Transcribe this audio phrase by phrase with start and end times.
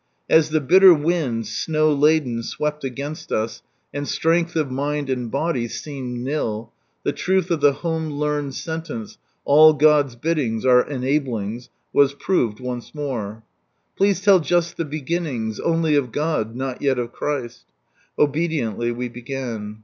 [0.27, 3.61] As the bitter wind, snow laden, swept against us,
[3.93, 9.19] and strength of mind and body seemed nil, the truth of the home learned sentence,"
[9.45, 13.43] All God's biddings are enablings," was proved once more.
[13.95, 17.65] "Please tell just the beginnings, only of God, not yel of Christ."
[18.17, 19.77] Obediently we began.